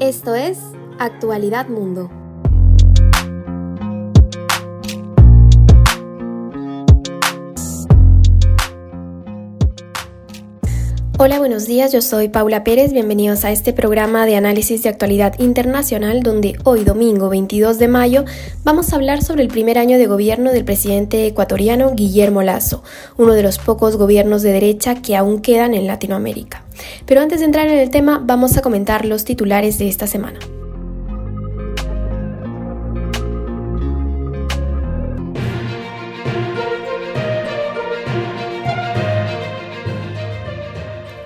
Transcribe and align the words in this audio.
Esto 0.00 0.34
es 0.34 0.58
Actualidad 0.98 1.68
Mundo. 1.68 2.19
Hola, 11.22 11.38
buenos 11.38 11.66
días, 11.66 11.92
yo 11.92 12.00
soy 12.00 12.30
Paula 12.30 12.64
Pérez, 12.64 12.94
bienvenidos 12.94 13.44
a 13.44 13.50
este 13.50 13.74
programa 13.74 14.24
de 14.24 14.36
análisis 14.36 14.82
de 14.82 14.88
actualidad 14.88 15.38
internacional 15.38 16.22
donde 16.22 16.56
hoy 16.64 16.82
domingo 16.82 17.28
22 17.28 17.78
de 17.78 17.88
mayo 17.88 18.24
vamos 18.64 18.90
a 18.90 18.96
hablar 18.96 19.22
sobre 19.22 19.42
el 19.42 19.48
primer 19.48 19.76
año 19.76 19.98
de 19.98 20.06
gobierno 20.06 20.50
del 20.50 20.64
presidente 20.64 21.26
ecuatoriano 21.26 21.92
Guillermo 21.94 22.42
Lazo, 22.42 22.82
uno 23.18 23.34
de 23.34 23.42
los 23.42 23.58
pocos 23.58 23.98
gobiernos 23.98 24.40
de 24.40 24.52
derecha 24.52 24.94
que 25.02 25.14
aún 25.14 25.42
quedan 25.42 25.74
en 25.74 25.86
Latinoamérica. 25.86 26.64
Pero 27.04 27.20
antes 27.20 27.40
de 27.40 27.44
entrar 27.44 27.68
en 27.68 27.80
el 27.80 27.90
tema 27.90 28.22
vamos 28.24 28.56
a 28.56 28.62
comentar 28.62 29.04
los 29.04 29.26
titulares 29.26 29.78
de 29.78 29.88
esta 29.88 30.06
semana. 30.06 30.38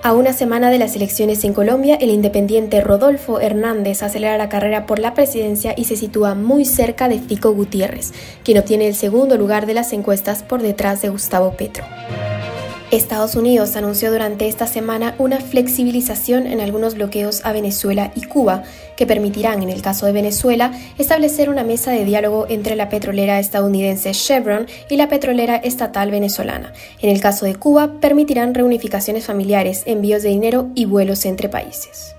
A 0.05 0.13
una 0.13 0.35
semana 0.35 0.69
de 0.69 0.79
las 0.79 0.95
elecciones 0.97 1.45
en 1.45 1.55
Colombia, 1.55 1.97
el 1.99 2.11
independiente 2.11 2.83
Rodolfo 2.83 3.41
Hernández 3.41 4.03
acelera 4.03 4.37
la 4.37 4.51
carrera 4.51 4.85
por 4.85 4.99
la 4.99 5.15
presidencia 5.15 5.73
y 5.75 5.85
se 5.85 5.97
sitúa 5.97 6.35
muy 6.35 6.67
cerca 6.67 7.09
de 7.09 7.21
Fico 7.21 7.55
Gutiérrez, 7.55 8.13
quien 8.45 8.59
obtiene 8.59 8.87
el 8.87 8.95
segundo 8.95 9.39
lugar 9.39 9.65
de 9.65 9.73
las 9.73 9.95
encuestas 9.95 10.43
por 10.43 10.61
detrás 10.61 11.01
de 11.01 11.09
Gustavo 11.09 11.53
Petro. 11.53 11.85
Estados 12.91 13.35
Unidos 13.35 13.75
anunció 13.77 14.13
durante 14.13 14.47
esta 14.47 14.67
semana 14.67 15.15
una 15.19 15.41
flexibilización 15.41 16.47
en 16.47 16.61
algunos 16.61 16.95
bloqueos 16.95 17.45
a 17.45 17.53
Venezuela 17.53 18.13
y 18.15 18.23
Cuba, 18.23 18.63
que 18.97 19.07
permitirán, 19.07 19.63
en 19.63 19.71
el 19.71 19.83
caso 19.83 20.07
de 20.07 20.13
Venezuela, 20.13 20.71
establecer 20.99 21.49
una 21.49 21.65
mesa 21.65 21.91
de 21.91 22.05
diálogo 22.05 22.47
entre 22.49 22.77
la 22.77 22.91
petrolera 22.91 23.41
estadounidense 23.41 24.13
Chevron 24.13 24.67
y 24.89 24.97
la 24.97 25.09
petrolera 25.09 25.57
estatal 25.57 26.11
venezolana. 26.11 26.73
En 27.01 27.11
el 27.11 27.21
caso 27.21 27.47
de 27.47 27.57
Cuba, 27.57 28.01
permitirán 28.01 28.55
reunificaciones 28.55 29.25
familiares, 29.25 29.83
envíos 29.87 30.23
de 30.23 30.29
dinero 30.29 30.69
y 30.75 30.85
vuelos 30.85 31.25
entre 31.25 31.49
países. 31.49 32.15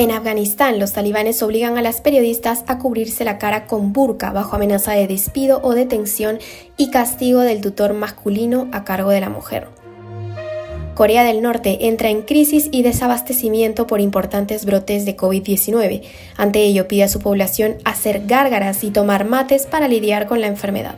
En 0.00 0.12
Afganistán, 0.12 0.78
los 0.78 0.94
talibanes 0.94 1.42
obligan 1.42 1.76
a 1.76 1.82
las 1.82 2.00
periodistas 2.00 2.64
a 2.66 2.78
cubrirse 2.78 3.22
la 3.26 3.36
cara 3.36 3.66
con 3.66 3.92
burka 3.92 4.32
bajo 4.32 4.56
amenaza 4.56 4.92
de 4.92 5.06
despido 5.06 5.60
o 5.62 5.74
detención 5.74 6.38
y 6.78 6.90
castigo 6.90 7.40
del 7.40 7.60
tutor 7.60 7.92
masculino 7.92 8.66
a 8.72 8.82
cargo 8.84 9.10
de 9.10 9.20
la 9.20 9.28
mujer. 9.28 9.68
Corea 10.94 11.22
del 11.22 11.42
Norte 11.42 11.86
entra 11.88 12.08
en 12.08 12.22
crisis 12.22 12.70
y 12.72 12.80
desabastecimiento 12.80 13.86
por 13.86 14.00
importantes 14.00 14.64
brotes 14.64 15.04
de 15.04 15.18
COVID-19. 15.18 16.00
Ante 16.38 16.62
ello 16.62 16.88
pide 16.88 17.02
a 17.02 17.08
su 17.08 17.20
población 17.20 17.76
hacer 17.84 18.22
gárgaras 18.24 18.82
y 18.84 18.92
tomar 18.92 19.26
mates 19.26 19.66
para 19.66 19.86
lidiar 19.86 20.24
con 20.24 20.40
la 20.40 20.46
enfermedad. 20.46 20.96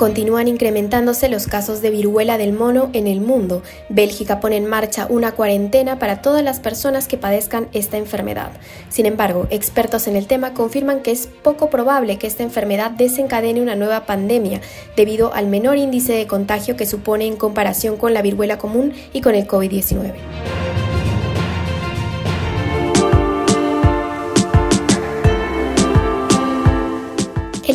Continúan 0.00 0.48
incrementándose 0.48 1.28
los 1.28 1.46
casos 1.46 1.82
de 1.82 1.90
viruela 1.90 2.38
del 2.38 2.54
mono 2.54 2.88
en 2.94 3.06
el 3.06 3.20
mundo. 3.20 3.62
Bélgica 3.90 4.40
pone 4.40 4.56
en 4.56 4.64
marcha 4.64 5.06
una 5.10 5.32
cuarentena 5.32 5.98
para 5.98 6.22
todas 6.22 6.42
las 6.42 6.58
personas 6.58 7.06
que 7.06 7.18
padezcan 7.18 7.68
esta 7.74 7.98
enfermedad. 7.98 8.50
Sin 8.88 9.04
embargo, 9.04 9.46
expertos 9.50 10.08
en 10.08 10.16
el 10.16 10.26
tema 10.26 10.54
confirman 10.54 11.02
que 11.02 11.10
es 11.10 11.26
poco 11.26 11.68
probable 11.68 12.16
que 12.16 12.28
esta 12.28 12.42
enfermedad 12.42 12.92
desencadene 12.92 13.60
una 13.60 13.76
nueva 13.76 14.06
pandemia, 14.06 14.62
debido 14.96 15.34
al 15.34 15.48
menor 15.48 15.76
índice 15.76 16.14
de 16.14 16.26
contagio 16.26 16.76
que 16.76 16.86
supone 16.86 17.26
en 17.26 17.36
comparación 17.36 17.98
con 17.98 18.14
la 18.14 18.22
viruela 18.22 18.56
común 18.56 18.94
y 19.12 19.20
con 19.20 19.34
el 19.34 19.46
COVID-19. 19.46 20.14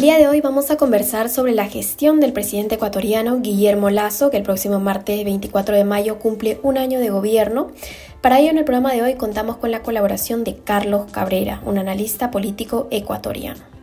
Día 0.06 0.20
de 0.20 0.28
hoy 0.28 0.40
vamos 0.40 0.70
a 0.70 0.78
conversar 0.78 1.30
sobre 1.30 1.56
la 1.56 1.66
gestión 1.66 2.20
del 2.20 2.32
presidente 2.32 2.76
ecuatoriano 2.76 3.40
Guillermo 3.42 3.90
Lazo, 3.90 4.30
que 4.30 4.38
el 4.38 4.44
próximo 4.44 4.80
martes 4.80 5.26
24 5.26 5.76
de 5.76 5.84
mayo 5.84 6.20
cumple 6.20 6.60
un 6.62 6.78
año 6.78 7.00
de 7.00 7.10
gobierno. 7.10 7.72
Para 8.22 8.38
ello 8.38 8.52
en 8.52 8.60
el 8.60 8.66
programa 8.66 8.94
de 8.94 9.02
hoy 9.02 9.16
contamos 9.16 9.58
con 9.58 9.72
la 9.72 9.82
colaboración 9.82 10.44
de 10.44 10.58
Carlos 10.58 11.12
Cabrera, 11.12 11.60
un 11.66 11.80
analista 11.80 12.30
político 12.30 12.88
ecuatoriano. 12.92 13.75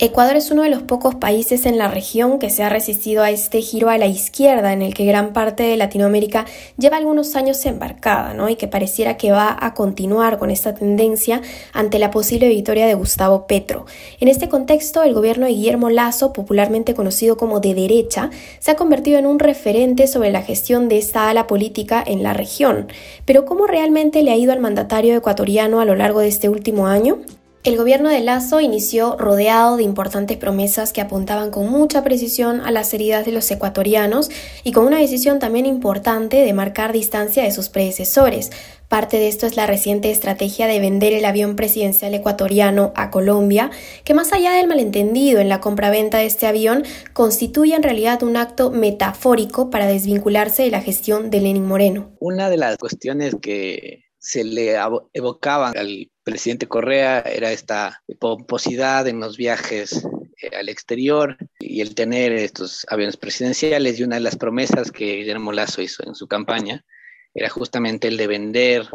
Ecuador 0.00 0.34
es 0.34 0.50
uno 0.50 0.64
de 0.64 0.70
los 0.70 0.82
pocos 0.82 1.14
países 1.14 1.66
en 1.66 1.78
la 1.78 1.86
región 1.86 2.40
que 2.40 2.50
se 2.50 2.64
ha 2.64 2.68
resistido 2.68 3.22
a 3.22 3.30
este 3.30 3.60
giro 3.60 3.90
a 3.90 3.96
la 3.96 4.06
izquierda 4.06 4.72
en 4.72 4.82
el 4.82 4.92
que 4.92 5.04
gran 5.04 5.32
parte 5.32 5.62
de 5.62 5.76
Latinoamérica 5.76 6.46
lleva 6.76 6.96
algunos 6.96 7.36
años 7.36 7.64
embarcada, 7.64 8.34
¿no? 8.34 8.48
Y 8.48 8.56
que 8.56 8.66
pareciera 8.66 9.16
que 9.16 9.30
va 9.30 9.56
a 9.58 9.72
continuar 9.72 10.40
con 10.40 10.50
esta 10.50 10.74
tendencia 10.74 11.42
ante 11.72 12.00
la 12.00 12.10
posible 12.10 12.48
victoria 12.48 12.88
de 12.88 12.94
Gustavo 12.94 13.46
Petro. 13.46 13.86
En 14.18 14.26
este 14.26 14.48
contexto, 14.48 15.04
el 15.04 15.14
gobierno 15.14 15.46
de 15.46 15.52
Guillermo 15.52 15.88
Lazo, 15.90 16.32
popularmente 16.32 16.94
conocido 16.94 17.36
como 17.36 17.60
de 17.60 17.74
derecha, 17.74 18.30
se 18.58 18.72
ha 18.72 18.76
convertido 18.76 19.20
en 19.20 19.26
un 19.26 19.38
referente 19.38 20.08
sobre 20.08 20.32
la 20.32 20.42
gestión 20.42 20.88
de 20.88 20.98
esta 20.98 21.30
ala 21.30 21.46
política 21.46 22.02
en 22.04 22.24
la 22.24 22.32
región. 22.32 22.88
Pero 23.26 23.44
¿cómo 23.44 23.68
realmente 23.68 24.24
le 24.24 24.32
ha 24.32 24.36
ido 24.36 24.52
al 24.52 24.58
mandatario 24.58 25.14
ecuatoriano 25.14 25.78
a 25.78 25.84
lo 25.84 25.94
largo 25.94 26.18
de 26.18 26.28
este 26.28 26.48
último 26.48 26.88
año? 26.88 27.20
El 27.64 27.78
gobierno 27.78 28.10
de 28.10 28.20
Lazo 28.20 28.60
inició 28.60 29.16
rodeado 29.16 29.78
de 29.78 29.84
importantes 29.84 30.36
promesas 30.36 30.92
que 30.92 31.00
apuntaban 31.00 31.50
con 31.50 31.70
mucha 31.70 32.04
precisión 32.04 32.60
a 32.60 32.70
las 32.70 32.92
heridas 32.92 33.24
de 33.24 33.32
los 33.32 33.50
ecuatorianos 33.50 34.30
y 34.64 34.72
con 34.72 34.84
una 34.84 34.98
decisión 34.98 35.38
también 35.38 35.64
importante 35.64 36.44
de 36.44 36.52
marcar 36.52 36.92
distancia 36.92 37.42
de 37.42 37.50
sus 37.52 37.70
predecesores. 37.70 38.50
Parte 38.88 39.16
de 39.16 39.28
esto 39.28 39.46
es 39.46 39.56
la 39.56 39.66
reciente 39.66 40.10
estrategia 40.10 40.66
de 40.66 40.78
vender 40.78 41.14
el 41.14 41.24
avión 41.24 41.56
presidencial 41.56 42.12
ecuatoriano 42.12 42.92
a 42.96 43.10
Colombia, 43.10 43.70
que 44.04 44.12
más 44.12 44.34
allá 44.34 44.52
del 44.52 44.68
malentendido 44.68 45.40
en 45.40 45.48
la 45.48 45.62
compraventa 45.62 46.18
de 46.18 46.26
este 46.26 46.46
avión, 46.46 46.84
constituye 47.14 47.74
en 47.74 47.82
realidad 47.82 48.22
un 48.24 48.36
acto 48.36 48.72
metafórico 48.72 49.70
para 49.70 49.86
desvincularse 49.86 50.64
de 50.64 50.70
la 50.70 50.82
gestión 50.82 51.30
de 51.30 51.40
Lenin 51.40 51.64
Moreno. 51.64 52.12
Una 52.20 52.50
de 52.50 52.58
las 52.58 52.76
cuestiones 52.76 53.34
que 53.40 54.04
se 54.18 54.44
le 54.44 54.76
evocaban 55.14 55.74
al 55.78 56.10
presidente 56.24 56.66
Correa 56.66 57.20
era 57.20 57.52
esta 57.52 58.02
pomposidad 58.18 59.06
en 59.06 59.20
los 59.20 59.36
viajes 59.36 60.04
eh, 60.40 60.56
al 60.56 60.68
exterior 60.68 61.36
y 61.60 61.80
el 61.80 61.94
tener 61.94 62.32
estos 62.32 62.86
aviones 62.88 63.16
presidenciales 63.16 63.98
y 63.98 64.02
una 64.02 64.16
de 64.16 64.22
las 64.22 64.36
promesas 64.36 64.90
que 64.90 65.16
Guillermo 65.16 65.52
Lazo 65.52 65.82
hizo 65.82 66.04
en 66.06 66.14
su 66.14 66.26
campaña 66.26 66.84
era 67.34 67.48
justamente 67.48 68.08
el 68.08 68.16
de 68.16 68.26
vender, 68.28 68.88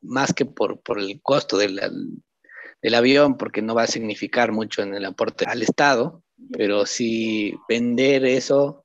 más 0.00 0.32
que 0.32 0.44
por, 0.44 0.80
por 0.80 0.98
el 1.00 1.20
costo 1.22 1.58
del 1.58 2.94
avión, 2.94 3.36
porque 3.36 3.62
no 3.62 3.74
va 3.74 3.82
a 3.82 3.88
significar 3.88 4.52
mucho 4.52 4.82
en 4.82 4.94
el 4.94 5.04
aporte 5.04 5.44
al 5.44 5.62
Estado, 5.62 6.22
pero 6.52 6.86
sí 6.86 7.54
vender 7.68 8.24
eso 8.24 8.84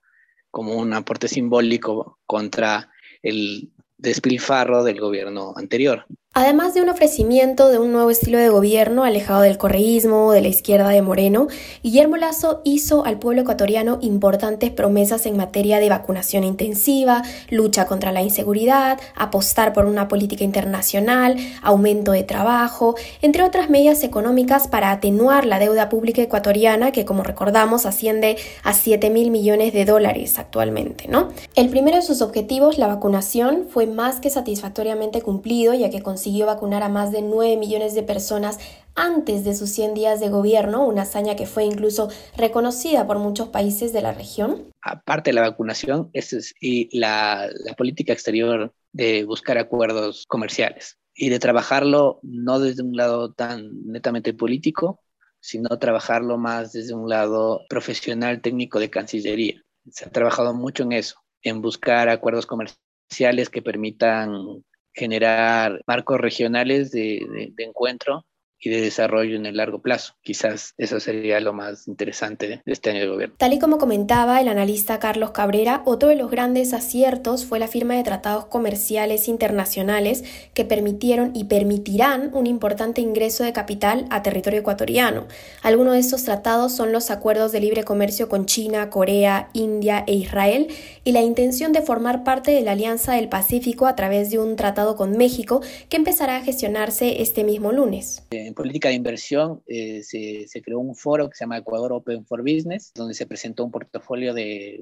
como 0.50 0.76
un 0.76 0.94
aporte 0.94 1.28
simbólico 1.28 2.20
contra 2.26 2.92
el 3.22 3.72
despilfarro 3.98 4.84
del 4.84 5.00
gobierno 5.00 5.54
anterior. 5.56 6.06
Además 6.36 6.74
de 6.74 6.82
un 6.82 6.90
ofrecimiento 6.90 7.70
de 7.70 7.78
un 7.78 7.92
nuevo 7.92 8.10
estilo 8.10 8.40
de 8.40 8.50
gobierno 8.50 9.04
alejado 9.04 9.42
del 9.42 9.60
correísmo, 9.60 10.32
de 10.32 10.42
la 10.42 10.48
izquierda 10.48 10.90
de 10.90 11.04
Moreno, 11.04 11.46
Guillermo 11.84 12.18
Lazo 12.18 12.62
hizo 12.64 13.06
al 13.06 13.20
pueblo 13.20 13.44
ecuatoriano 13.44 14.00
importantes 14.02 14.72
promesas 14.72 15.28
en 15.28 15.38
materia 15.38 15.80
de 15.80 15.90
vacunación 15.90 16.44
intensiva, 16.44 17.22
lucha 17.52 17.86
contra 17.86 18.12
la 18.12 18.24
inseguridad, 18.24 19.00
apostar 19.16 19.74
por 19.74 19.86
una 19.86 20.08
política 20.08 20.44
internacional, 20.44 21.38
aumento 21.62 22.14
de 22.14 22.24
trabajo, 22.24 22.96
entre 23.22 23.44
otras 23.44 23.70
medidas 23.70 24.04
económicas 24.04 24.68
para 24.68 24.90
atenuar 24.90 25.46
la 25.46 25.60
deuda 25.60 25.88
pública 25.88 26.24
ecuatoriana 26.24 26.92
que, 26.92 27.06
como 27.06 27.22
recordamos, 27.22 27.86
asciende 27.86 28.38
a 28.64 28.74
7 28.74 29.12
mil 29.12 29.30
millones 29.30 29.72
de 29.72 29.86
dólares 29.86 30.40
actualmente, 30.40 31.08
¿no? 31.08 31.30
El 31.54 31.70
primero 31.70 31.98
de 31.98 32.02
sus 32.02 32.24
objetivos, 32.24 32.80
la 32.80 32.88
vacunación, 32.88 33.68
fue 33.70 33.86
más 33.86 34.20
que 34.20 34.32
satisfactoriamente 34.32 35.22
cumplido, 35.22 35.76
ya 35.76 35.92
que 35.92 36.02
consiguió 36.24 36.46
vacunar 36.46 36.84
a 36.84 36.88
más 36.88 37.12
de 37.12 37.22
9 37.22 37.58
millones 37.58 37.96
de 37.96 38.02
personas 38.02 38.58
antes 38.96 39.44
de 39.44 39.54
sus 39.54 39.70
100 39.72 39.94
días 39.94 40.22
de 40.22 40.30
gobierno, 40.30 40.88
una 40.88 41.02
hazaña 41.02 41.36
que 41.36 41.46
fue 41.46 41.66
incluso 41.66 42.08
reconocida 42.38 43.06
por 43.06 43.20
muchos 43.20 43.50
países 43.50 43.92
de 43.92 44.02
la 44.02 44.14
región. 44.14 44.70
Aparte 44.82 45.32
de 45.32 45.34
la 45.34 45.42
vacunación, 45.42 46.10
es, 46.14 46.56
y 46.62 46.98
la, 46.98 47.50
la 47.66 47.74
política 47.74 48.14
exterior 48.14 48.74
de 48.94 49.26
buscar 49.26 49.58
acuerdos 49.58 50.24
comerciales 50.26 50.98
y 51.14 51.28
de 51.28 51.40
trabajarlo 51.40 52.22
no 52.24 52.62
desde 52.62 52.84
un 52.84 52.96
lado 52.96 53.34
tan 53.34 53.84
netamente 53.86 54.34
político, 54.34 55.02
sino 55.42 55.78
trabajarlo 55.78 56.38
más 56.38 56.72
desde 56.72 56.94
un 56.94 57.10
lado 57.10 57.64
profesional 57.68 58.40
técnico 58.40 58.80
de 58.80 58.90
Cancillería. 58.90 59.62
Se 59.92 60.06
ha 60.06 60.10
trabajado 60.10 60.54
mucho 60.54 60.84
en 60.84 60.94
eso, 60.94 61.18
en 61.42 61.62
buscar 61.62 62.08
acuerdos 62.08 62.46
comerciales 62.46 63.50
que 63.50 63.62
permitan 63.62 64.64
generar 64.94 65.82
marcos 65.88 66.20
regionales 66.20 66.92
de, 66.92 67.54
encuentro 67.58 68.26
y 68.64 68.70
de 68.70 68.82
desarrollo 68.82 69.36
en 69.36 69.46
el 69.46 69.58
largo 69.58 69.82
plazo. 69.82 70.16
Quizás 70.22 70.74
eso 70.78 71.00
sería 71.00 71.40
lo 71.40 71.54
más 71.54 71.88
interesante 71.88 72.62
de 72.66 72.72
este 72.72 72.92
año 72.92 73.02
de 73.02 73.08
gobierno. 73.08 73.36
Tal 73.38 73.54
y 73.54 73.60
como 73.60 73.78
comentaba 73.78 74.40
el 74.40 74.48
analista 74.48 75.00
Carlos 75.00 75.32
Cabrera, 75.32 75.82
otro 75.86 76.10
de 76.10 76.16
los 76.16 76.32
grandes 76.32 76.74
aciertos 76.74 77.46
fue 77.46 77.60
la 77.60 77.68
firma 77.68 77.96
de 77.96 78.04
tratados 78.04 78.46
comerciales 78.46 79.28
internacionales 79.28 80.24
que 80.54 80.66
permitieron 80.66 81.32
y 81.36 81.46
permitirán 81.46 82.32
un 82.34 82.48
importante 82.48 83.02
ingreso 83.02 83.44
de 83.44 83.54
capital 83.54 84.06
a 84.10 84.24
territorio 84.24 84.62
ecuatoriano. 84.62 85.28
Algunos 85.62 85.94
de 85.94 86.00
estos 86.00 86.24
tratados 86.24 86.74
son 86.74 86.92
los 86.92 87.12
acuerdos 87.12 87.52
de 87.52 87.60
libre 87.60 87.84
comercio 87.84 88.30
con 88.30 88.46
China, 88.46 88.90
Corea, 88.90 89.50
India 89.54 90.04
e 90.08 90.14
Israel 90.14 90.68
y 91.04 91.12
la 91.12 91.22
intención 91.22 91.74
de 91.74 91.82
formar 91.82 92.24
parte 92.24 92.52
de 92.52 92.62
la 92.62 92.72
Alianza 92.72 93.14
del 93.14 93.30
Pacífico 93.30 93.88
a 93.88 93.96
través 93.96 94.30
de 94.30 94.40
un 94.40 94.56
tratado 94.56 94.96
con 94.96 95.18
México 95.18 95.62
que 95.90 95.98
empezará 95.98 96.38
a 96.38 96.42
gestionarse 96.42 97.22
este 97.22 97.44
mismo 97.44 97.72
lunes. 97.72 98.24
En 98.54 98.56
política 98.56 98.90
de 98.90 98.94
inversión 98.94 99.64
eh, 99.66 100.04
se, 100.04 100.48
se 100.48 100.62
creó 100.62 100.78
un 100.78 100.94
foro 100.94 101.28
que 101.28 101.36
se 101.36 101.44
llama 101.44 101.58
Ecuador 101.58 101.92
Open 101.92 102.24
for 102.24 102.44
Business, 102.44 102.92
donde 102.94 103.16
se 103.16 103.26
presentó 103.26 103.66
un 103.66 103.72
portafolio 103.72 104.32
de 104.32 104.80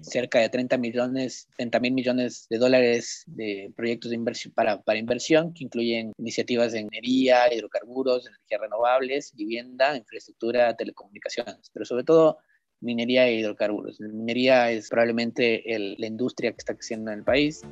cerca 0.00 0.40
de 0.40 0.48
30 0.48 0.76
millones, 0.78 1.46
30 1.56 1.78
mil 1.78 1.92
millones 1.92 2.48
de 2.50 2.58
dólares 2.58 3.22
de 3.28 3.72
proyectos 3.76 4.10
de 4.10 4.16
inversión 4.16 4.52
para, 4.54 4.82
para 4.82 4.98
inversión, 4.98 5.54
que 5.54 5.62
incluyen 5.62 6.14
iniciativas 6.18 6.72
de 6.72 6.82
minería, 6.82 7.54
hidrocarburos, 7.54 8.26
energías 8.26 8.60
renovables, 8.60 9.32
vivienda, 9.36 9.96
infraestructura, 9.96 10.74
telecomunicaciones, 10.74 11.70
pero 11.72 11.84
sobre 11.84 12.02
todo 12.02 12.38
minería 12.80 13.28
e 13.28 13.36
hidrocarburos. 13.36 14.00
La 14.00 14.08
minería 14.08 14.72
es 14.72 14.88
probablemente 14.88 15.76
el, 15.76 15.94
la 15.96 16.08
industria 16.08 16.50
que 16.50 16.58
está 16.58 16.74
creciendo 16.74 17.12
en 17.12 17.18
el 17.18 17.24
país. 17.24 17.62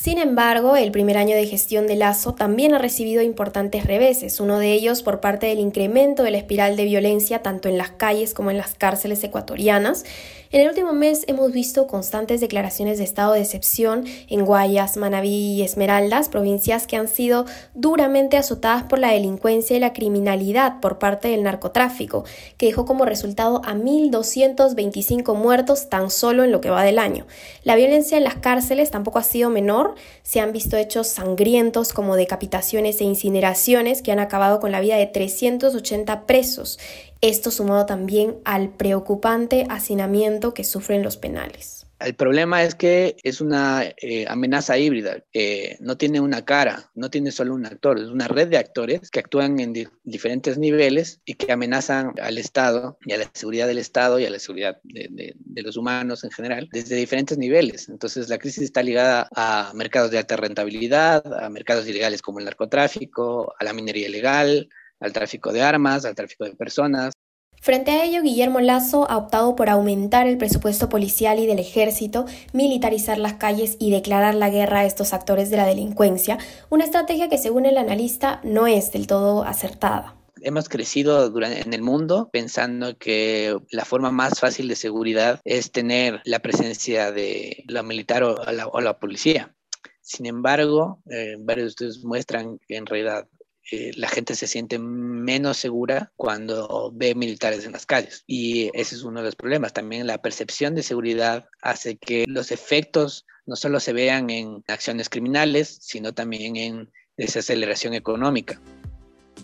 Sin 0.00 0.18
embargo, 0.18 0.76
el 0.76 0.92
primer 0.92 1.18
año 1.18 1.34
de 1.34 1.44
gestión 1.44 1.88
de 1.88 1.96
Lazo 1.96 2.32
también 2.32 2.72
ha 2.72 2.78
recibido 2.78 3.20
importantes 3.20 3.84
reveses, 3.84 4.38
uno 4.38 4.60
de 4.60 4.72
ellos 4.72 5.02
por 5.02 5.18
parte 5.18 5.46
del 5.48 5.58
incremento 5.58 6.22
de 6.22 6.30
la 6.30 6.38
espiral 6.38 6.76
de 6.76 6.84
violencia 6.84 7.42
tanto 7.42 7.68
en 7.68 7.76
las 7.76 7.90
calles 7.90 8.32
como 8.32 8.52
en 8.52 8.58
las 8.58 8.76
cárceles 8.76 9.24
ecuatorianas, 9.24 10.04
en 10.50 10.62
el 10.62 10.68
último 10.68 10.92
mes 10.92 11.24
hemos 11.26 11.52
visto 11.52 11.86
constantes 11.86 12.40
declaraciones 12.40 12.98
de 12.98 13.04
estado 13.04 13.34
de 13.34 13.40
excepción 13.40 14.04
en 14.28 14.44
Guayas, 14.44 14.96
Manabí 14.96 15.54
y 15.54 15.62
Esmeraldas, 15.62 16.30
provincias 16.30 16.86
que 16.86 16.96
han 16.96 17.08
sido 17.08 17.44
duramente 17.74 18.36
azotadas 18.38 18.84
por 18.84 18.98
la 18.98 19.12
delincuencia 19.12 19.76
y 19.76 19.80
la 19.80 19.92
criminalidad 19.92 20.80
por 20.80 20.98
parte 20.98 21.28
del 21.28 21.42
narcotráfico, 21.42 22.24
que 22.56 22.66
dejó 22.66 22.86
como 22.86 23.04
resultado 23.04 23.60
a 23.64 23.74
1.225 23.74 25.34
muertos 25.34 25.90
tan 25.90 26.10
solo 26.10 26.44
en 26.44 26.52
lo 26.52 26.62
que 26.62 26.70
va 26.70 26.82
del 26.82 26.98
año. 26.98 27.26
La 27.62 27.76
violencia 27.76 28.16
en 28.16 28.24
las 28.24 28.36
cárceles 28.36 28.90
tampoco 28.90 29.18
ha 29.18 29.24
sido 29.24 29.50
menor, 29.50 29.96
se 30.22 30.40
han 30.40 30.52
visto 30.52 30.76
hechos 30.76 31.08
sangrientos 31.08 31.92
como 31.92 32.16
decapitaciones 32.16 33.00
e 33.00 33.04
incineraciones 33.04 34.00
que 34.00 34.12
han 34.12 34.18
acabado 34.18 34.60
con 34.60 34.72
la 34.72 34.80
vida 34.80 34.96
de 34.96 35.06
380 35.06 36.26
presos 36.26 36.78
esto 37.20 37.50
sumado 37.50 37.86
también 37.86 38.36
al 38.44 38.70
preocupante 38.70 39.66
hacinamiento 39.68 40.54
que 40.54 40.64
sufren 40.64 41.02
los 41.02 41.16
penales. 41.16 41.78
El 42.00 42.14
problema 42.14 42.62
es 42.62 42.76
que 42.76 43.16
es 43.24 43.40
una 43.40 43.82
eh, 43.82 44.24
amenaza 44.28 44.78
híbrida, 44.78 45.24
que 45.32 45.76
no 45.80 45.96
tiene 45.96 46.20
una 46.20 46.44
cara, 46.44 46.92
no 46.94 47.10
tiene 47.10 47.32
solo 47.32 47.54
un 47.54 47.66
actor, 47.66 47.98
es 47.98 48.06
una 48.06 48.28
red 48.28 48.46
de 48.46 48.56
actores 48.56 49.10
que 49.10 49.18
actúan 49.18 49.58
en 49.58 49.74
diferentes 50.04 50.58
niveles 50.58 51.20
y 51.24 51.34
que 51.34 51.50
amenazan 51.50 52.12
al 52.22 52.38
Estado 52.38 52.98
y 53.04 53.14
a 53.14 53.18
la 53.18 53.28
seguridad 53.34 53.66
del 53.66 53.78
Estado 53.78 54.20
y 54.20 54.26
a 54.26 54.30
la 54.30 54.38
seguridad 54.38 54.78
de, 54.84 55.34
de 55.36 55.62
los 55.62 55.76
humanos 55.76 56.22
en 56.22 56.30
general 56.30 56.68
desde 56.70 56.94
diferentes 56.94 57.36
niveles. 57.36 57.88
Entonces 57.88 58.28
la 58.28 58.38
crisis 58.38 58.62
está 58.62 58.84
ligada 58.84 59.28
a 59.34 59.72
mercados 59.74 60.12
de 60.12 60.18
alta 60.18 60.36
rentabilidad, 60.36 61.24
a 61.42 61.50
mercados 61.50 61.88
ilegales 61.88 62.22
como 62.22 62.38
el 62.38 62.44
narcotráfico, 62.44 63.56
a 63.58 63.64
la 63.64 63.72
minería 63.72 64.06
ilegal, 64.06 64.68
al 65.00 65.12
tráfico 65.12 65.52
de 65.52 65.62
armas, 65.62 66.04
al 66.04 66.14
tráfico 66.14 66.44
de 66.44 66.54
personas. 66.54 67.12
Frente 67.60 67.90
a 67.90 68.04
ello, 68.04 68.22
Guillermo 68.22 68.60
Lazo 68.60 69.10
ha 69.10 69.16
optado 69.16 69.56
por 69.56 69.68
aumentar 69.68 70.26
el 70.26 70.38
presupuesto 70.38 70.88
policial 70.88 71.40
y 71.40 71.46
del 71.46 71.58
ejército, 71.58 72.24
militarizar 72.52 73.18
las 73.18 73.34
calles 73.34 73.76
y 73.80 73.90
declarar 73.90 74.34
la 74.34 74.48
guerra 74.48 74.80
a 74.80 74.84
estos 74.84 75.12
actores 75.12 75.50
de 75.50 75.56
la 75.56 75.66
delincuencia, 75.66 76.38
una 76.70 76.84
estrategia 76.84 77.28
que 77.28 77.38
según 77.38 77.66
el 77.66 77.76
analista 77.76 78.40
no 78.44 78.66
es 78.66 78.92
del 78.92 79.06
todo 79.06 79.42
acertada. 79.42 80.14
Hemos 80.40 80.68
crecido 80.68 81.32
en 81.42 81.74
el 81.74 81.82
mundo 81.82 82.28
pensando 82.32 82.96
que 82.96 83.56
la 83.72 83.84
forma 83.84 84.12
más 84.12 84.38
fácil 84.38 84.68
de 84.68 84.76
seguridad 84.76 85.40
es 85.44 85.72
tener 85.72 86.20
la 86.24 86.38
presencia 86.38 87.10
de 87.10 87.64
la 87.66 87.82
militar 87.82 88.22
o 88.22 88.36
la, 88.80 88.98
policía. 89.00 89.52
Sin 90.00 90.26
embargo, 90.26 91.02
eh, 91.10 91.34
varios 91.40 91.74
de 91.74 91.86
ustedes 91.86 92.04
muestran 92.04 92.58
que 92.68 92.76
en 92.76 92.86
realidad 92.86 93.26
eh, 93.70 93.92
la 93.96 94.08
gente 94.08 94.34
se 94.34 94.46
siente 94.46 94.78
menos 94.78 95.58
segura 95.58 96.12
cuando 96.16 96.90
ve 96.94 97.14
militares 97.14 97.64
en 97.64 97.72
las 97.72 97.86
calles. 97.86 98.24
Y 98.26 98.70
ese 98.74 98.94
es 98.94 99.02
uno 99.02 99.20
de 99.20 99.26
los 99.26 99.36
problemas. 99.36 99.72
También 99.72 100.06
la 100.06 100.22
percepción 100.22 100.74
de 100.74 100.82
seguridad 100.82 101.48
hace 101.60 101.96
que 101.96 102.24
los 102.26 102.50
efectos 102.50 103.26
no 103.46 103.56
solo 103.56 103.80
se 103.80 103.92
vean 103.92 104.30
en 104.30 104.64
acciones 104.68 105.08
criminales, 105.08 105.78
sino 105.80 106.12
también 106.12 106.56
en 106.56 106.90
desaceleración 107.16 107.94
económica. 107.94 108.60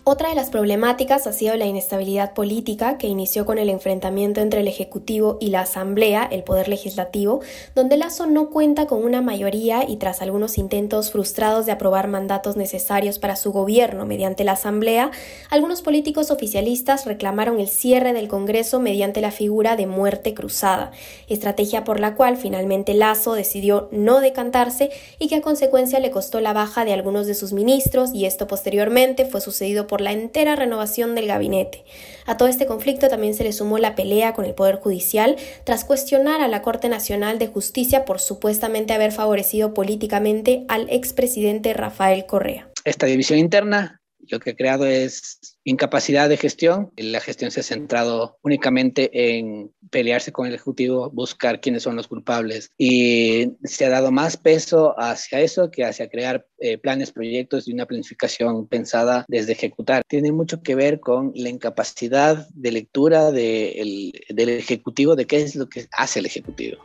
Otra 0.07 0.29
de 0.29 0.35
las 0.35 0.51
problemáticas 0.51 1.25
ha 1.25 1.33
sido 1.33 1.55
la 1.55 1.65
inestabilidad 1.65 2.35
política 2.35 2.99
que 2.99 3.07
inició 3.07 3.43
con 3.47 3.57
el 3.57 3.71
enfrentamiento 3.71 4.39
entre 4.39 4.59
el 4.59 4.67
Ejecutivo 4.67 5.39
y 5.41 5.47
la 5.47 5.61
Asamblea, 5.61 6.29
el 6.31 6.43
Poder 6.43 6.67
Legislativo, 6.67 7.41
donde 7.73 7.97
Lazo 7.97 8.27
no 8.27 8.51
cuenta 8.51 8.85
con 8.85 9.03
una 9.03 9.23
mayoría 9.23 9.83
y 9.89 9.97
tras 9.97 10.21
algunos 10.21 10.59
intentos 10.59 11.09
frustrados 11.09 11.65
de 11.65 11.71
aprobar 11.71 12.07
mandatos 12.07 12.55
necesarios 12.55 13.17
para 13.17 13.35
su 13.35 13.51
gobierno 13.51 14.05
mediante 14.05 14.43
la 14.43 14.51
Asamblea, 14.51 15.09
algunos 15.49 15.81
políticos 15.81 16.29
oficialistas 16.29 17.07
reclamaron 17.07 17.59
el 17.59 17.67
cierre 17.67 18.13
del 18.13 18.27
Congreso 18.27 18.79
mediante 18.79 19.21
la 19.21 19.31
figura 19.31 19.75
de 19.75 19.87
muerte 19.87 20.35
cruzada, 20.35 20.91
estrategia 21.29 21.83
por 21.83 21.99
la 21.99 22.13
cual 22.13 22.37
finalmente 22.37 22.93
Lazo 22.93 23.33
decidió 23.33 23.89
no 23.91 24.21
decantarse 24.21 24.91
y 25.17 25.29
que 25.29 25.37
a 25.37 25.41
consecuencia 25.41 25.99
le 25.99 26.11
costó 26.11 26.41
la 26.41 26.53
baja 26.53 26.85
de 26.85 26.93
algunos 26.93 27.25
de 27.25 27.33
sus 27.33 27.53
ministros 27.53 28.13
y 28.13 28.27
esto 28.27 28.45
posteriormente 28.45 29.25
fue 29.25 29.41
sucedido 29.41 29.87
por 29.87 29.94
por 29.95 30.01
la 30.01 30.11
entera 30.11 30.57
renovación 30.57 31.15
del 31.15 31.25
gabinete. 31.25 31.85
A 32.25 32.35
todo 32.35 32.49
este 32.49 32.65
conflicto 32.65 33.07
también 33.07 33.33
se 33.33 33.45
le 33.45 33.53
sumó 33.53 33.77
la 33.77 33.95
pelea 33.95 34.33
con 34.33 34.43
el 34.43 34.53
Poder 34.53 34.75
Judicial 34.75 35.37
tras 35.63 35.85
cuestionar 35.85 36.41
a 36.41 36.49
la 36.49 36.61
Corte 36.61 36.89
Nacional 36.89 37.39
de 37.39 37.47
Justicia 37.47 38.03
por 38.03 38.19
supuestamente 38.19 38.91
haber 38.91 39.13
favorecido 39.13 39.73
políticamente 39.73 40.65
al 40.67 40.89
expresidente 40.89 41.73
Rafael 41.73 42.25
Correa. 42.25 42.67
Esta 42.83 43.05
división 43.05 43.39
interna 43.39 44.01
lo 44.29 44.39
que 44.39 44.51
ha 44.51 44.55
creado 44.55 44.85
es 44.85 45.57
incapacidad 45.63 46.29
de 46.29 46.37
gestión. 46.37 46.91
La 46.97 47.19
gestión 47.19 47.51
se 47.51 47.61
ha 47.61 47.63
centrado 47.63 48.37
únicamente 48.43 49.37
en 49.37 49.71
pelearse 49.91 50.31
con 50.31 50.47
el 50.47 50.53
Ejecutivo, 50.53 51.09
buscar 51.11 51.61
quiénes 51.61 51.83
son 51.83 51.95
los 51.95 52.07
culpables 52.07 52.71
y 52.77 53.53
se 53.63 53.85
ha 53.85 53.89
dado 53.89 54.11
más 54.11 54.37
peso 54.37 54.95
hacia 54.97 55.41
eso 55.41 55.71
que 55.71 55.85
hacia 55.85 56.09
crear 56.09 56.45
eh, 56.59 56.77
planes, 56.77 57.11
proyectos 57.11 57.67
y 57.67 57.73
una 57.73 57.85
planificación 57.85 58.67
pensada 58.67 59.25
desde 59.27 59.53
ejecutar. 59.53 60.03
Tiene 60.07 60.31
mucho 60.31 60.61
que 60.61 60.75
ver 60.75 60.99
con 60.99 61.31
la 61.35 61.49
incapacidad 61.49 62.47
de 62.53 62.71
lectura 62.71 63.31
del 63.31 64.13
Ejecutivo 64.49 65.15
de 65.15 65.25
qué 65.25 65.41
es 65.41 65.55
lo 65.55 65.67
que 65.67 65.87
hace 65.91 66.19
el 66.19 66.25
Ejecutivo. 66.25 66.77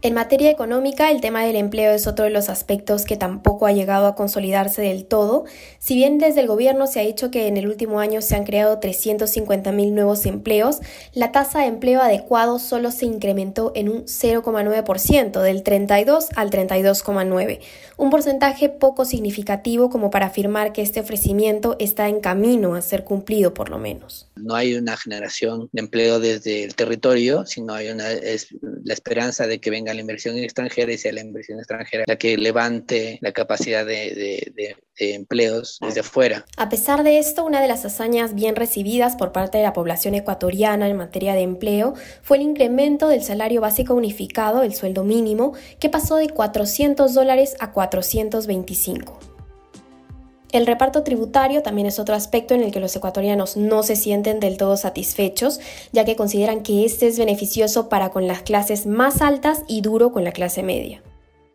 En 0.00 0.14
materia 0.14 0.48
económica, 0.48 1.10
el 1.10 1.20
tema 1.20 1.44
del 1.44 1.56
empleo 1.56 1.90
es 1.90 2.06
otro 2.06 2.24
de 2.24 2.30
los 2.30 2.48
aspectos 2.48 3.04
que 3.04 3.16
tampoco 3.16 3.66
ha 3.66 3.72
llegado 3.72 4.06
a 4.06 4.14
consolidarse 4.14 4.80
del 4.80 5.06
todo. 5.06 5.44
Si 5.80 5.96
bien 5.96 6.18
desde 6.18 6.40
el 6.40 6.46
gobierno 6.46 6.86
se 6.86 7.00
ha 7.00 7.02
dicho 7.02 7.32
que 7.32 7.48
en 7.48 7.56
el 7.56 7.66
último 7.66 7.98
año 7.98 8.22
se 8.22 8.36
han 8.36 8.44
creado 8.44 8.78
350.000 8.78 9.90
nuevos 9.90 10.24
empleos, 10.24 10.78
la 11.14 11.32
tasa 11.32 11.62
de 11.62 11.66
empleo 11.66 12.00
adecuado 12.00 12.60
solo 12.60 12.92
se 12.92 13.06
incrementó 13.06 13.72
en 13.74 13.88
un 13.88 14.04
0,9%, 14.04 15.42
del 15.42 15.64
32 15.64 16.28
al 16.36 16.50
32,9, 16.50 17.58
un 17.96 18.10
porcentaje 18.10 18.68
poco 18.68 19.04
significativo 19.04 19.90
como 19.90 20.10
para 20.10 20.26
afirmar 20.26 20.72
que 20.72 20.82
este 20.82 21.00
ofrecimiento 21.00 21.74
está 21.80 22.08
en 22.08 22.20
camino 22.20 22.76
a 22.76 22.82
ser 22.82 23.02
cumplido 23.02 23.52
por 23.52 23.68
lo 23.68 23.78
menos. 23.78 24.30
No 24.36 24.54
hay 24.54 24.76
una 24.76 24.96
generación 24.96 25.68
de 25.72 25.80
empleo 25.80 26.20
desde 26.20 26.62
el 26.62 26.76
territorio, 26.76 27.44
sino 27.46 27.74
hay 27.74 27.88
una, 27.88 28.12
la 28.84 28.94
esperanza 28.94 29.46
de 29.46 29.60
que 29.60 29.70
venga 29.70 29.94
la 29.94 30.00
inversión 30.00 30.36
extranjera 30.36 30.92
y 30.92 30.98
sea 30.98 31.12
la 31.12 31.20
inversión 31.20 31.58
extranjera 31.58 32.04
la 32.06 32.16
que 32.16 32.36
levante 32.36 33.18
la 33.20 33.32
capacidad 33.32 33.84
de, 33.84 34.76
empleos 35.00 35.78
desde 35.80 36.00
afuera. 36.00 36.44
A 36.56 36.68
pesar 36.68 37.04
de 37.04 37.18
esto, 37.18 37.44
una 37.44 37.60
de 37.60 37.68
las 37.68 37.84
hazañas 37.84 38.34
bien 38.34 38.56
recibidas 38.56 39.14
por 39.14 39.30
parte 39.30 39.58
de 39.58 39.64
la 39.64 39.72
población 39.72 40.14
ecuatoriana 40.14 40.88
en 40.88 40.96
materia 40.96 41.34
de 41.34 41.42
empleo 41.42 41.94
fue 42.22 42.38
el 42.38 42.42
incremento 42.42 43.08
del 43.08 43.22
salario 43.22 43.60
básico 43.60 43.94
unificado, 43.94 44.62
el 44.62 44.74
sueldo 44.74 45.04
mínimo, 45.04 45.52
que 45.78 45.88
pasó 45.88 46.16
de 46.16 46.28
400 46.28 47.14
dólares 47.14 47.54
a 47.60 47.72
425. 47.72 49.37
El 50.50 50.66
reparto 50.66 51.02
tributario 51.02 51.62
también 51.62 51.86
es 51.86 51.98
otro 51.98 52.14
aspecto 52.14 52.54
en 52.54 52.62
el 52.62 52.72
que 52.72 52.80
los 52.80 52.96
ecuatorianos 52.96 53.58
no 53.58 53.82
se 53.82 53.96
sienten 53.96 54.40
del 54.40 54.56
todo 54.56 54.78
satisfechos, 54.78 55.60
ya 55.92 56.06
que 56.06 56.16
consideran 56.16 56.62
que 56.62 56.86
este 56.86 57.06
es 57.06 57.18
beneficioso 57.18 57.90
para 57.90 58.10
con 58.10 58.26
las 58.26 58.40
clases 58.42 58.86
más 58.86 59.20
altas 59.20 59.62
y 59.68 59.82
duro 59.82 60.10
con 60.10 60.24
la 60.24 60.32
clase 60.32 60.62
media. 60.62 61.02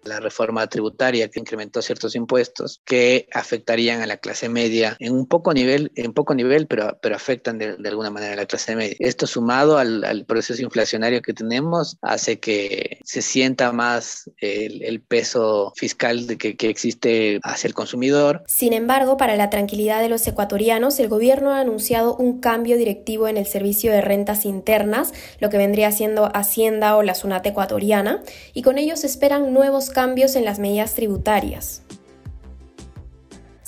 la 0.04 0.20
reforma 0.20 0.68
tributaria 0.68 1.30
que 1.30 1.40
incrementó 1.40 1.82
ciertos 1.82 2.14
impuestos 2.16 2.82
que 2.84 3.26
afectarían 3.32 4.02
a 4.02 4.06
la 4.06 4.18
clase 4.18 4.50
media 4.50 4.98
en 5.00 5.14
un 5.14 5.26
poco 5.26 5.54
nivel, 5.54 5.94
en 5.96 6.12
poco 6.12 6.36
nivel, 6.36 6.68
pero, 6.68 7.00
pero 7.02 7.16
afectan 7.16 7.58
de, 7.58 7.78
alguna 7.86 8.10
manera 8.10 8.34
a 8.34 8.36
la 8.36 8.46
clase 8.46 8.76
media. 8.76 8.98
Esto 9.00 9.26
sumado 9.28 9.78
al, 9.78 10.26
proceso 10.28 10.62
inflacionario 10.62 11.22
que 11.22 11.34
tenemos 11.34 11.98
hace 12.02 12.38
que 12.38 12.93
se 13.04 13.22
sienta 13.22 13.72
más 13.72 14.30
el, 14.38 15.02
peso 15.02 15.74
fiscal 15.76 16.38
que, 16.38 16.56
que 16.56 16.70
existe 16.70 17.40
hacia 17.44 17.68
el 17.68 17.74
consumidor. 17.74 18.44
Sin 18.48 18.74
embargo, 18.74 19.18
para 19.18 19.36
la 19.36 19.50
tranquilidad 19.50 20.02
de 20.02 20.10
los 20.10 20.26
ecuatorianos, 20.26 21.00
el 21.00 21.10
gobierno 21.10 21.52
ha 21.52 21.60
anunciado 21.60 22.16
un 22.16 22.40
cambio 22.40 22.78
directivo 22.78 23.28
en 23.28 23.38
el 23.38 23.46
servicio 23.46 23.92
de 23.92 24.02
rentas 24.02 24.46
internas, 24.46 25.14
lo 25.40 25.50
que 25.50 25.58
vendría 25.58 25.92
siendo 25.92 26.32
Hacienda 26.34 26.96
o 26.96 27.04
la 27.04 27.16
SUNAT 27.16 27.46
ecuatoriana, 27.46 28.24
y 28.54 28.62
con 28.62 28.78
ello 28.78 28.96
se 28.96 29.08
esperan 29.08 29.54
nuevos 29.54 29.90
cambios 29.90 30.36
en 30.36 30.46
las 30.46 30.60
medidas 30.60 30.96
tributarias. 30.96 31.84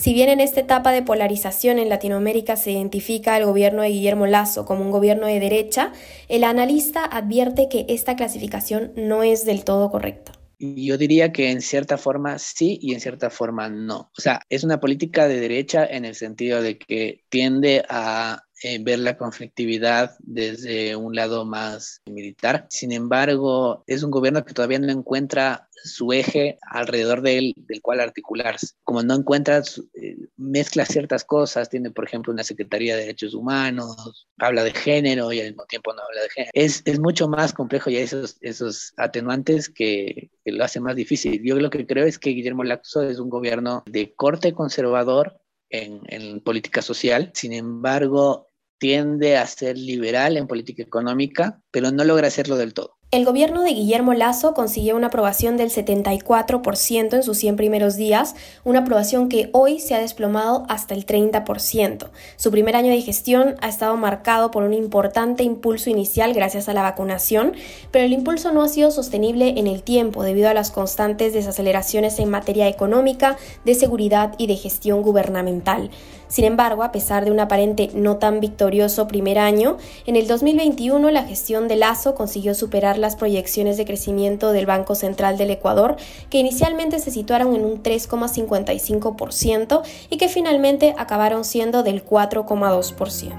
Si 0.06 0.14
bien 0.14 0.28
en 0.28 0.38
esta 0.38 0.60
etapa 0.60 0.92
de 0.92 1.02
polarización 1.02 1.80
en 1.80 1.88
Latinoamérica 1.88 2.54
se 2.54 2.70
identifica 2.70 3.34
al 3.34 3.44
gobierno 3.44 3.82
de 3.82 3.88
Guillermo 3.88 4.28
Lazo 4.28 4.64
como 4.64 4.82
un 4.82 4.92
gobierno 4.92 5.26
de 5.26 5.40
derecha, 5.40 5.92
el 6.28 6.44
analista 6.44 7.04
advierte 7.04 7.66
que 7.68 7.86
esta 7.88 8.14
clasificación 8.14 8.92
no 8.94 9.24
es 9.24 9.44
del 9.44 9.64
todo 9.64 9.90
correcta. 9.90 10.30
Yo 10.60 10.96
diría 10.96 11.32
que 11.32 11.50
en 11.50 11.60
cierta 11.60 11.98
forma 11.98 12.38
sí 12.38 12.78
y 12.80 12.94
en 12.94 13.00
cierta 13.00 13.30
forma 13.30 13.68
no. 13.68 14.12
O 14.16 14.20
sea, 14.20 14.42
es 14.48 14.62
una 14.62 14.78
política 14.78 15.26
de 15.26 15.40
derecha 15.40 15.84
en 15.84 16.04
el 16.04 16.14
sentido 16.14 16.62
de 16.62 16.78
que 16.78 17.24
tiende 17.28 17.84
a 17.88 18.45
eh, 18.62 18.78
ver 18.82 19.00
la 19.00 19.16
conflictividad 19.16 20.16
desde 20.20 20.96
un 20.96 21.14
lado 21.14 21.44
más 21.44 22.00
militar. 22.06 22.66
Sin 22.70 22.92
embargo, 22.92 23.84
es 23.86 24.02
un 24.02 24.10
gobierno 24.10 24.44
que 24.44 24.54
todavía 24.54 24.78
no 24.78 24.90
encuentra 24.90 25.68
su 25.84 26.12
eje 26.12 26.58
alrededor 26.62 27.22
de 27.22 27.54
del 27.56 27.82
cual 27.82 28.00
articularse. 28.00 28.68
Como 28.82 29.02
no 29.02 29.14
encuentra, 29.14 29.62
eh, 29.94 30.16
mezcla 30.36 30.84
ciertas 30.86 31.24
cosas, 31.24 31.68
tiene 31.68 31.90
por 31.90 32.04
ejemplo 32.06 32.32
una 32.32 32.44
Secretaría 32.44 32.94
de 32.94 33.02
Derechos 33.02 33.34
Humanos, 33.34 34.26
habla 34.38 34.64
de 34.64 34.72
género 34.72 35.32
y 35.32 35.40
al 35.40 35.48
mismo 35.48 35.64
tiempo 35.66 35.92
no 35.92 36.02
habla 36.02 36.22
de 36.22 36.30
género. 36.30 36.50
Es, 36.54 36.82
es 36.84 36.98
mucho 36.98 37.28
más 37.28 37.52
complejo 37.52 37.90
y 37.90 37.96
hay 37.96 38.04
esos, 38.04 38.36
esos 38.40 38.94
atenuantes 38.96 39.68
que, 39.68 40.30
lo 40.44 40.64
hacen 40.64 40.82
más 40.82 40.96
difícil. 40.96 41.42
Yo 41.42 41.56
lo 41.56 41.70
que 41.70 41.86
creo 41.86 42.06
es 42.06 42.18
que 42.18 42.30
Guillermo 42.30 42.64
Laxo 42.64 43.02
es 43.02 43.18
un 43.18 43.28
gobierno 43.28 43.82
de 43.86 44.14
corte 44.14 44.52
conservador 44.52 45.40
en, 45.70 46.00
en, 46.08 46.40
política 46.40 46.82
social. 46.82 47.30
Sin 47.34 47.52
embargo, 47.52 48.46
tiende 48.78 49.36
a 49.36 49.46
ser 49.46 49.76
liberal 49.78 50.36
en 50.36 50.46
política 50.46 50.82
económica, 50.82 51.62
pero 51.70 51.90
no 51.90 52.04
logra 52.04 52.28
hacerlo 52.28 52.56
del 52.56 52.74
todo. 52.74 52.96
El 53.16 53.24
gobierno 53.24 53.62
de 53.62 53.70
Guillermo 53.70 54.12
Lazo 54.12 54.52
consiguió 54.52 54.94
una 54.94 55.06
aprobación 55.06 55.56
del 55.56 55.70
74% 55.70 57.14
en 57.14 57.22
sus 57.22 57.38
100 57.38 57.56
primeros 57.56 57.96
días, 57.96 58.34
una 58.62 58.80
aprobación 58.80 59.30
que 59.30 59.48
hoy 59.54 59.80
se 59.80 59.94
ha 59.94 59.98
desplomado 59.98 60.66
hasta 60.68 60.92
el 60.92 61.06
30%. 61.06 62.10
Su 62.36 62.50
primer 62.50 62.76
año 62.76 62.90
de 62.90 63.00
gestión 63.00 63.54
ha 63.62 63.68
estado 63.68 63.96
marcado 63.96 64.50
por 64.50 64.64
un 64.64 64.74
importante 64.74 65.44
impulso 65.44 65.88
inicial 65.88 66.34
gracias 66.34 66.68
a 66.68 66.74
la 66.74 66.82
vacunación, 66.82 67.54
pero 67.90 68.04
el 68.04 68.12
impulso 68.12 68.52
no 68.52 68.62
ha 68.62 68.68
sido 68.68 68.90
sostenible 68.90 69.54
en 69.56 69.66
el 69.66 69.82
tiempo 69.82 70.22
debido 70.22 70.50
a 70.50 70.54
las 70.54 70.70
constantes 70.70 71.32
desaceleraciones 71.32 72.18
en 72.18 72.28
materia 72.28 72.68
económica, 72.68 73.38
de 73.64 73.74
seguridad 73.74 74.34
y 74.36 74.46
de 74.46 74.56
gestión 74.56 75.00
gubernamental. 75.00 75.88
Sin 76.28 76.44
embargo, 76.44 76.82
a 76.82 76.92
pesar 76.92 77.24
de 77.24 77.30
un 77.30 77.40
aparente 77.40 77.90
no 77.94 78.16
tan 78.16 78.40
victorioso 78.40 79.06
primer 79.06 79.38
año, 79.38 79.78
en 80.06 80.16
el 80.16 80.26
2021 80.26 81.10
la 81.10 81.22
gestión 81.22 81.68
de 81.68 81.76
Lazo 81.76 82.14
consiguió 82.14 82.54
superar 82.54 82.98
las 83.06 83.16
proyecciones 83.16 83.76
de 83.76 83.84
crecimiento 83.84 84.52
del 84.52 84.66
Banco 84.66 84.94
Central 84.94 85.38
del 85.38 85.50
Ecuador, 85.50 85.96
que 86.28 86.38
inicialmente 86.38 86.98
se 86.98 87.10
situaron 87.10 87.54
en 87.54 87.64
un 87.64 87.82
3,55% 87.82 89.82
y 90.10 90.16
que 90.16 90.28
finalmente 90.28 90.94
acabaron 90.98 91.44
siendo 91.44 91.82
del 91.82 92.04
4,2%. 92.04 93.32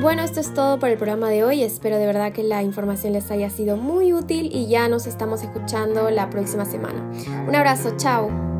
Bueno, 0.00 0.22
esto 0.22 0.40
es 0.40 0.52
todo 0.54 0.78
por 0.78 0.88
el 0.88 0.98
programa 0.98 1.30
de 1.30 1.44
hoy. 1.44 1.62
Espero 1.62 1.98
de 1.98 2.06
verdad 2.06 2.32
que 2.32 2.42
la 2.42 2.62
información 2.62 3.12
les 3.12 3.30
haya 3.30 3.50
sido 3.50 3.76
muy 3.76 4.12
útil 4.12 4.50
y 4.52 4.68
ya 4.68 4.88
nos 4.88 5.06
estamos 5.06 5.42
escuchando 5.42 6.10
la 6.10 6.30
próxima 6.30 6.64
semana. 6.64 7.10
Un 7.48 7.56
abrazo, 7.56 7.94
chao. 7.96 8.55